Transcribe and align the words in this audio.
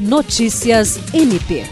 Notícias 0.00 0.98
MP. 1.12 1.66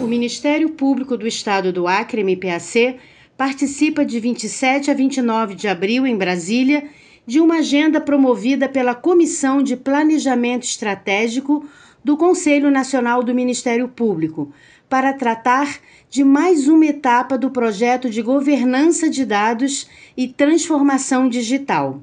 O 0.00 0.04
Ministério 0.04 0.70
Público 0.70 1.18
do 1.18 1.26
Estado 1.26 1.70
do 1.70 1.86
Acre, 1.86 2.24
MPAC, 2.24 2.96
participa 3.36 4.06
de 4.06 4.18
27 4.18 4.90
a 4.90 4.94
29 4.94 5.54
de 5.54 5.68
abril 5.68 6.06
em 6.06 6.16
Brasília 6.16 6.88
de 7.26 7.38
uma 7.40 7.56
agenda 7.56 8.00
promovida 8.00 8.70
pela 8.70 8.94
Comissão 8.94 9.62
de 9.62 9.76
Planejamento 9.76 10.62
Estratégico 10.62 11.62
do 12.02 12.16
Conselho 12.16 12.70
Nacional 12.70 13.22
do 13.22 13.34
Ministério 13.34 13.86
Público, 13.86 14.50
para 14.88 15.12
tratar 15.12 15.78
de 16.08 16.24
mais 16.24 16.68
uma 16.68 16.86
etapa 16.86 17.36
do 17.36 17.50
projeto 17.50 18.08
de 18.08 18.22
governança 18.22 19.10
de 19.10 19.26
dados 19.26 19.86
e 20.16 20.26
transformação 20.26 21.28
digital. 21.28 22.00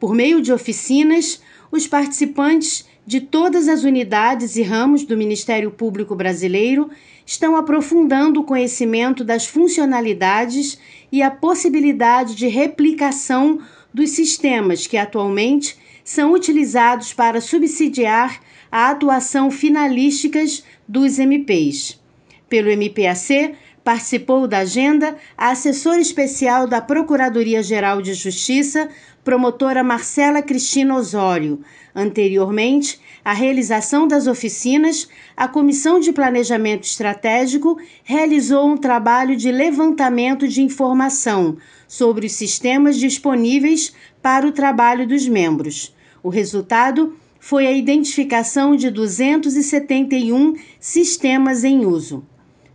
Por 0.00 0.12
meio 0.12 0.42
de 0.42 0.52
oficinas, 0.52 1.40
os 1.70 1.86
participantes 1.86 2.84
de 3.06 3.20
todas 3.20 3.68
as 3.68 3.84
unidades 3.84 4.56
e 4.56 4.62
ramos 4.62 5.04
do 5.04 5.16
Ministério 5.16 5.70
Público 5.70 6.16
Brasileiro 6.16 6.90
estão 7.24 7.56
aprofundando 7.56 8.40
o 8.40 8.44
conhecimento 8.44 9.22
das 9.22 9.46
funcionalidades 9.46 10.78
e 11.12 11.22
a 11.22 11.30
possibilidade 11.30 12.34
de 12.34 12.48
replicação 12.48 13.60
dos 13.94 14.10
sistemas 14.10 14.86
que 14.86 14.96
atualmente 14.96 15.76
são 16.02 16.32
utilizados 16.32 17.12
para 17.12 17.40
subsidiar 17.40 18.40
a 18.70 18.90
atuação 18.90 19.50
finalísticas 19.50 20.64
dos 20.86 21.18
MPs. 21.18 22.00
Pelo 22.48 22.70
MPAC, 22.70 23.54
participou 23.86 24.48
da 24.48 24.58
agenda 24.58 25.16
a 25.38 25.50
assessora 25.50 26.00
especial 26.00 26.66
da 26.66 26.80
Procuradoria-Geral 26.80 28.02
de 28.02 28.14
Justiça, 28.14 28.88
promotora 29.22 29.84
Marcela 29.84 30.42
Cristina 30.42 30.96
Osório. 30.96 31.60
Anteriormente, 31.94 33.00
a 33.24 33.32
realização 33.32 34.08
das 34.08 34.26
oficinas, 34.26 35.08
a 35.36 35.46
Comissão 35.46 36.00
de 36.00 36.12
Planejamento 36.12 36.82
Estratégico 36.82 37.78
realizou 38.02 38.66
um 38.66 38.76
trabalho 38.76 39.36
de 39.36 39.52
levantamento 39.52 40.48
de 40.48 40.62
informação 40.62 41.56
sobre 41.86 42.26
os 42.26 42.32
sistemas 42.32 42.98
disponíveis 42.98 43.94
para 44.20 44.48
o 44.48 44.50
trabalho 44.50 45.06
dos 45.06 45.28
membros. 45.28 45.94
O 46.24 46.28
resultado 46.28 47.16
foi 47.38 47.68
a 47.68 47.72
identificação 47.72 48.74
de 48.74 48.90
271 48.90 50.54
sistemas 50.80 51.62
em 51.62 51.86
uso. 51.86 52.26